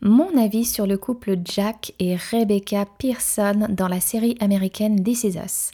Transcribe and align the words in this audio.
mon 0.00 0.36
avis 0.36 0.64
sur 0.64 0.86
le 0.86 0.96
couple 0.96 1.36
Jack 1.44 1.92
et 1.98 2.16
Rebecca 2.16 2.86
Pearson 2.98 3.66
dans 3.68 3.88
la 3.88 4.00
série 4.00 4.36
américaine 4.40 5.02
This 5.02 5.24
Is. 5.24 5.70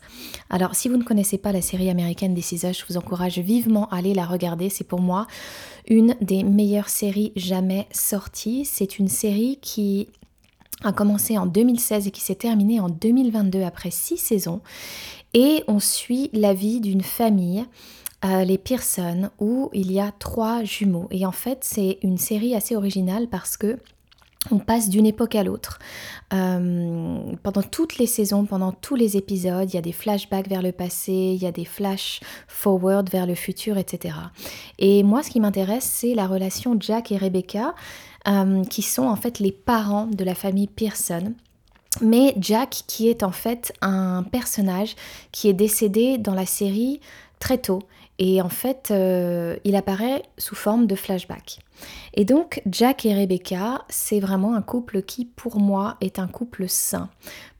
Alors 0.50 0.75
si 0.75 0.89
vous 0.89 0.97
ne 0.97 1.03
connaissez 1.03 1.39
pas 1.39 1.53
la 1.53 1.61
série 1.61 1.91
américaine 1.91 2.34
This 2.34 2.52
Is 2.52 2.73
je 2.73 2.84
vous 2.89 2.97
encourage 2.97 3.39
vivement 3.39 3.89
à 3.91 3.97
aller 3.97 4.15
la 4.15 4.25
regarder. 4.25 4.71
C'est 4.71 4.84
pour 4.84 5.00
moi 5.00 5.26
une 5.89 6.17
des 6.21 6.42
meilleures 6.42 6.89
séries 6.89 7.33
jamais 7.37 7.87
sorties. 7.92 8.64
C'est 8.64 8.98
une 8.98 9.09
série 9.09 9.59
qui 9.61 10.09
a 10.82 10.93
commencé 10.93 11.36
en 11.36 11.46
2016 11.46 12.09
et 12.09 12.11
qui 12.11 12.20
s'est 12.20 12.34
terminée 12.34 12.80
en 12.80 12.88
2022 12.88 13.62
après 13.62 13.91
six 13.91 14.16
saisons. 14.16 14.61
Et 15.34 15.64
on 15.68 15.80
suit 15.80 16.30
la 16.32 16.54
vie 16.54 16.80
d'une 16.80 17.02
famille 17.02 17.64
euh, 18.25 18.43
les 18.45 18.56
Pearson 18.56 19.29
où 19.38 19.68
il 19.75 19.93
y 19.93 20.00
a 20.00 20.11
trois 20.12 20.64
jumeaux. 20.64 21.09
Et 21.11 21.27
en 21.27 21.32
fait, 21.32 21.59
c'est 21.61 21.98
une 22.02 22.16
série 22.16 22.54
assez 22.54 22.75
originale 22.75 23.29
parce 23.29 23.59
que 23.59 23.79
on 24.51 24.59
passe 24.59 24.89
d'une 24.89 25.07
époque 25.07 25.35
à 25.35 25.43
l'autre. 25.43 25.79
Euh, 26.33 27.19
pendant 27.43 27.62
toutes 27.62 27.98
les 27.98 28.07
saisons, 28.07 28.45
pendant 28.45 28.73
tous 28.73 28.95
les 28.95 29.16
épisodes, 29.16 29.69
il 29.71 29.75
y 29.75 29.79
a 29.79 29.83
des 29.83 29.93
flashbacks 29.93 30.48
vers 30.48 30.62
le 30.62 30.73
passé, 30.73 31.12
il 31.12 31.43
y 31.43 31.47
a 31.47 31.52
des 31.52 31.65
flash 31.65 32.21
forward 32.49 33.09
vers 33.11 33.27
le 33.27 33.35
futur, 33.35 33.79
etc. 33.79 34.16
Et 34.79 35.02
moi, 35.02 35.23
ce 35.23 35.30
qui 35.30 35.41
m'intéresse, 35.41 35.85
c'est 35.85 36.15
la 36.15 36.27
relation 36.27 36.77
Jack 36.79 37.12
et 37.12 37.16
Rebecca, 37.16 37.75
euh, 38.29 38.65
qui 38.65 38.83
sont 38.83 39.07
en 39.07 39.16
fait 39.16 39.38
les 39.38 39.52
parents 39.52 40.07
de 40.07 40.25
la 40.25 40.35
famille 40.35 40.69
Pearson. 40.69 41.35
Mais 42.01 42.35
Jack, 42.38 42.83
qui 42.87 43.09
est 43.09 43.23
en 43.23 43.30
fait 43.30 43.73
un 43.80 44.24
personnage 44.24 44.97
qui 45.30 45.49
est 45.49 45.52
décédé 45.52 46.19
dans 46.19 46.35
la 46.35 46.47
série 46.47 47.01
très 47.38 47.59
tôt. 47.59 47.80
Et 48.18 48.41
en 48.41 48.48
fait, 48.48 48.88
euh, 48.91 49.56
il 49.64 49.74
apparaît 49.77 50.23
sous 50.38 50.54
forme 50.54 50.86
de 50.86 50.95
flashback. 50.95 51.59
Et 52.14 52.24
donc, 52.24 52.62
Jack 52.66 53.06
et 53.06 53.14
Rebecca, 53.14 53.84
c'est 53.88 54.20
vraiment 54.20 54.54
un 54.54 54.62
couple 54.62 55.02
qui, 55.02 55.24
pour 55.24 55.59
moi, 55.59 55.96
est 56.00 56.18
un 56.18 56.28
couple 56.28 56.68
sain. 56.68 57.09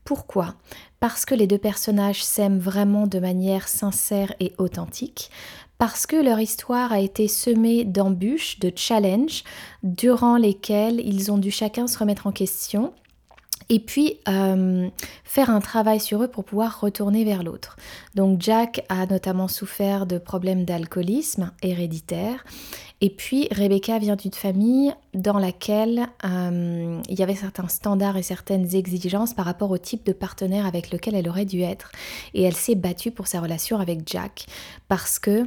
Pourquoi? 0.04 0.55
Parce 1.00 1.24
que 1.24 1.34
les 1.34 1.46
deux 1.46 1.58
personnages 1.58 2.22
s'aiment 2.22 2.58
vraiment 2.58 3.06
de 3.06 3.19
manière 3.19 3.69
sincère 3.69 4.34
et 4.38 4.52
authentique, 4.58 5.30
parce 5.78 6.06
que 6.06 6.16
leur 6.16 6.38
histoire 6.38 6.92
a 6.92 7.00
été 7.00 7.27
semée 7.27 7.84
d'embûches, 7.84 8.61
de 8.61 8.70
challenges, 8.74 9.42
durant 9.83 10.36
lesquels 10.36 11.00
ils 11.00 11.33
ont 11.33 11.39
dû 11.39 11.50
chacun 11.50 11.86
se 11.86 11.98
remettre 11.98 12.27
en 12.27 12.33
question 12.33 12.92
et 13.69 13.81
puis 13.81 14.19
euh, 14.29 14.89
faire 15.25 15.51
un 15.51 15.61
travail 15.61 16.01
sur 16.01 16.23
eux 16.23 16.29
pour 16.29 16.45
pouvoir 16.45 16.81
retourner 16.81 17.25
vers 17.25 17.43
l'autre. 17.43 17.77
Donc 18.15 18.41
Jack 18.41 18.84
a 18.89 19.07
notamment 19.07 19.48
souffert 19.48 20.07
de 20.07 20.19
problèmes 20.19 20.65
d'alcoolisme 20.65 21.51
héréditaire. 21.62 22.45
Et 23.01 23.11
puis 23.11 23.48
Rebecca 23.51 23.98
vient 23.98 24.17
d'une 24.17 24.33
famille 24.33 24.95
dans 25.12 25.39
laquelle 25.39 26.07
euh, 26.25 27.01
il 27.09 27.19
y 27.19 27.23
avait 27.23 27.35
certains 27.35 27.69
standards 27.69 28.17
et 28.17 28.23
certaines 28.23 28.75
exigences 28.75 29.35
par 29.35 29.45
rapport 29.45 29.70
au 29.70 29.79
type 29.79 30.07
de 30.07 30.12
partenaire 30.12 30.65
avec 30.65 30.91
lequel 30.91 31.15
elle 31.15 31.29
aurait 31.29 31.45
dû 31.45 31.61
être. 31.61 31.91
Et 32.33 32.42
elle 32.42 32.55
s'est 32.55 32.77
battue 32.77 33.11
pour 33.11 33.27
sa 33.27 33.41
relation 33.41 33.79
avec 33.79 34.03
Jack 34.07 34.47
parce 34.89 35.19
que 35.19 35.47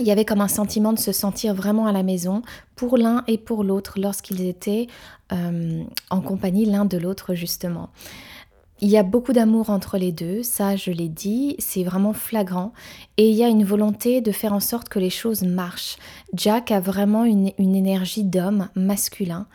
il 0.00 0.06
y 0.06 0.10
avait 0.10 0.24
comme 0.24 0.40
un 0.40 0.48
sentiment 0.48 0.92
de 0.92 0.98
se 0.98 1.12
sentir 1.12 1.54
vraiment 1.54 1.86
à 1.86 1.92
la 1.92 2.02
maison 2.02 2.42
pour 2.76 2.96
l'un 2.96 3.24
et 3.26 3.36
pour 3.36 3.62
l'autre 3.62 3.98
lorsqu'ils 4.00 4.40
étaient 4.42 4.86
euh, 5.32 5.82
en 6.08 6.20
compagnie 6.22 6.64
l'un 6.64 6.86
de 6.86 6.96
l'autre 6.96 7.34
justement. 7.34 7.90
Il 8.80 8.88
y 8.88 8.96
a 8.96 9.04
beaucoup 9.04 9.32
d'amour 9.32 9.70
entre 9.70 9.96
les 9.96 10.10
deux, 10.10 10.42
ça 10.42 10.74
je 10.74 10.90
l'ai 10.90 11.08
dit, 11.08 11.54
c'est 11.58 11.84
vraiment 11.84 12.14
flagrant. 12.14 12.72
Et 13.16 13.30
il 13.30 13.36
y 13.36 13.44
a 13.44 13.48
une 13.48 13.62
volonté 13.62 14.20
de 14.20 14.32
faire 14.32 14.54
en 14.54 14.60
sorte 14.60 14.88
que 14.88 14.98
les 14.98 15.10
choses 15.10 15.42
marchent. 15.42 15.98
Jack 16.34 16.72
a 16.72 16.80
vraiment 16.80 17.24
une, 17.24 17.52
une 17.58 17.76
énergie 17.76 18.24
d'homme 18.24 18.68
masculin. 18.74 19.46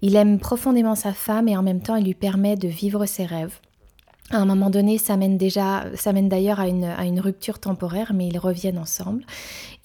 Il 0.00 0.16
aime 0.16 0.40
profondément 0.40 0.96
sa 0.96 1.12
femme 1.12 1.48
et 1.48 1.56
en 1.56 1.62
même 1.62 1.80
temps 1.80 1.96
il 1.96 2.06
lui 2.06 2.14
permet 2.14 2.56
de 2.56 2.66
vivre 2.66 3.06
ses 3.06 3.24
rêves. 3.24 3.60
À 4.32 4.38
un 4.38 4.46
moment 4.46 4.70
donné, 4.70 4.98
ça 4.98 5.16
mène 5.16 5.36
déjà, 5.36 5.84
ça 5.94 6.12
mène 6.12 6.28
d'ailleurs 6.28 6.58
à 6.58 6.66
une, 6.66 6.84
à 6.84 7.04
une, 7.04 7.20
rupture 7.20 7.58
temporaire, 7.58 8.12
mais 8.14 8.26
ils 8.28 8.38
reviennent 8.38 8.78
ensemble. 8.78 9.24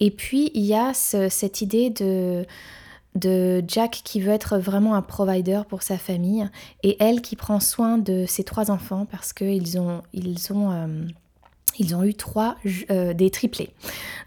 Et 0.00 0.10
puis 0.10 0.50
il 0.54 0.64
y 0.64 0.74
a 0.74 0.94
cette 0.94 1.60
idée 1.60 1.90
de, 1.90 2.46
de 3.14 3.62
Jack 3.68 4.00
qui 4.04 4.20
veut 4.20 4.32
être 4.32 4.58
vraiment 4.58 4.94
un 4.94 5.02
provider 5.02 5.62
pour 5.68 5.82
sa 5.82 5.98
famille 5.98 6.48
et 6.82 6.96
elle 7.00 7.20
qui 7.20 7.36
prend 7.36 7.60
soin 7.60 7.98
de 7.98 8.24
ses 8.26 8.44
trois 8.44 8.70
enfants 8.70 9.06
parce 9.10 9.32
qu'ils 9.32 9.78
ont, 9.78 10.02
ils 10.12 10.52
ont 10.52 10.70
euh, 10.72 10.86
ils 11.78 11.94
ont 11.94 12.04
eu 12.04 12.14
trois, 12.14 12.56
euh, 12.90 13.14
des 13.14 13.30
triplés. 13.30 13.70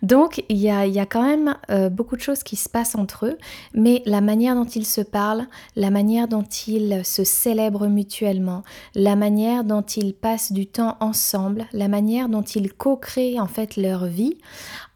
Donc 0.01 0.44
il 0.50 0.57
y 0.57 0.69
a, 0.69 1.06
quand 1.06 1.23
même 1.23 1.56
euh, 1.69 1.89
beaucoup 1.89 2.16
de 2.16 2.22
choses 2.22 2.44
qui 2.44 2.56
se 2.56 2.69
passent 2.69 2.95
entre 2.95 3.28
eux, 3.28 3.38
mais 3.73 4.01
la 4.06 4.22
manière 4.22 4.56
dont 4.56 4.66
ils 4.66 4.85
se 4.85 5.01
parlent, 5.01 5.47
la 5.75 5.90
manière 5.90 6.28
dont 6.28 6.45
ils 6.67 7.06
se 7.06 7.23
célèbrent 7.23 7.88
mutuellement, 7.88 8.63
la 8.95 9.16
manière 9.16 9.63
dont 9.63 9.81
ils 9.81 10.13
passent 10.13 10.51
du 10.51 10.67
temps 10.67 10.97
ensemble, 11.00 11.66
la 11.73 11.88
manière 11.88 12.29
dont 12.29 12.41
ils 12.41 12.73
co-créent 12.73 13.40
en 13.40 13.47
fait 13.47 13.78
leur 13.78 14.06
vie, 14.06 14.38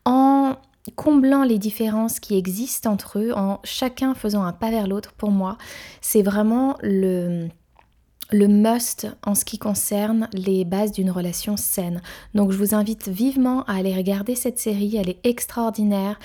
en 0.05 0.55
comblant 0.95 1.43
les 1.43 1.57
différences 1.57 2.19
qui 2.19 2.37
existent 2.37 2.91
entre 2.91 3.19
eux, 3.19 3.33
en 3.35 3.59
chacun 3.63 4.13
faisant 4.13 4.43
un 4.43 4.53
pas 4.53 4.69
vers 4.69 4.87
l'autre, 4.87 5.13
pour 5.13 5.31
moi, 5.31 5.57
c'est 6.01 6.21
vraiment 6.21 6.77
le 6.81 7.47
le 8.31 8.47
must 8.47 9.07
en 9.23 9.35
ce 9.35 9.45
qui 9.45 9.57
concerne 9.57 10.27
les 10.33 10.65
bases 10.65 10.91
d'une 10.91 11.11
relation 11.11 11.57
saine. 11.57 12.01
Donc 12.33 12.51
je 12.51 12.57
vous 12.57 12.73
invite 12.73 13.07
vivement 13.07 13.63
à 13.65 13.75
aller 13.75 13.95
regarder 13.95 14.35
cette 14.35 14.59
série, 14.59 14.97
elle 14.97 15.09
est 15.09 15.25
extraordinaire. 15.25 16.19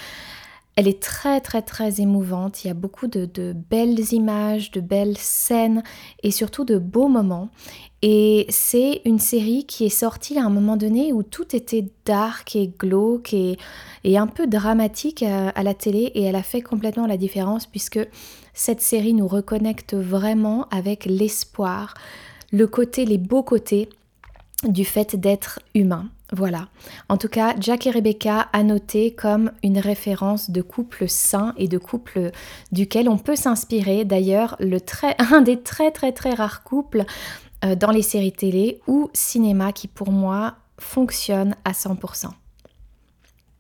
Elle 0.77 0.89
est 0.89 1.03
très 1.03 1.41
très 1.41 1.63
très 1.63 2.01
émouvante, 2.01 2.65
il 2.65 2.69
y 2.69 2.71
a 2.71 2.75
beaucoup 2.75 3.07
de, 3.07 3.55
belles 3.71 4.13
images, 4.13 4.71
de 4.71 4.81
belles 4.81 5.19
scènes 5.19 5.83
et 6.23 6.31
surtout 6.31 6.65
de 6.65 6.79
beaux 6.79 7.09
moments. 7.09 7.51
Et 8.03 8.47
c'est 8.49 9.03
une 9.05 9.19
série 9.19 9.67
qui 9.67 9.85
est 9.85 9.91
sortie 9.91 10.39
à 10.39 10.45
un 10.45 10.49
moment 10.49 10.77
donné 10.77 11.13
où 11.13 11.23
tout 11.23 11.55
était 11.55 11.87
dark 12.07 12.57
et 12.57 12.69
glauque 12.79 13.35
et, 13.35 13.59
un 14.05 14.27
peu 14.27 14.47
dramatique 14.47 15.23
à, 15.23 15.51
à, 15.51 15.63
la 15.63 15.75
télé 15.75 16.13
et 16.15 16.23
elle 16.23 16.37
a 16.37 16.43
fait 16.43 16.63
complètement 16.63 17.07
la 17.07 17.19
différence 17.19 17.67
puisque 17.67 18.01
cette 18.55 18.81
série 18.81 19.13
nous 19.13 19.29
reconnecte 19.29 19.95
vraiment 19.95 20.67
avec 20.71 21.05
l'espoir, 21.05 21.95
le 22.53 22.67
côté, 22.67 23.05
les 23.05 23.19
beaux 23.19 23.43
côtés 23.43 23.89
du 24.65 24.85
fait 24.85 25.17
d'être 25.17 25.61
humain. 25.75 26.09
Voilà. 26.33 26.69
En 27.09 27.17
tout 27.17 27.29
cas, 27.29 27.55
Jack 27.59 27.87
et 27.87 27.91
Rebecca 27.91 28.49
a 28.53 28.63
noté 28.63 29.13
comme 29.13 29.51
une 29.65 29.79
référence 29.79 30.51
de 30.51 30.63
couple 30.63 31.09
sain 31.09 31.55
et 31.57 31.67
de 31.67 31.79
couple 31.79 32.31
duquel 32.71 33.09
on 33.09 33.19
peut 33.19 33.37
s'inspirer. 33.37 34.05
D'ailleurs, 34.05 34.57
un 35.33 35.41
des 35.41 35.61
très 35.61 35.91
très 35.91 36.13
très 36.13 36.35
rares 36.35 36.63
couples 36.63 37.05
euh, 37.65 37.75
dans 37.75 37.91
les 37.91 38.03
séries 38.03 38.33
télé 38.33 38.81
ou 38.87 39.11
cinéma 39.13 39.73
qui 39.73 39.89
pour 39.89 40.13
moi 40.13 40.55
fonctionne 40.79 41.57
à 41.65 41.73
100%. 41.73 42.29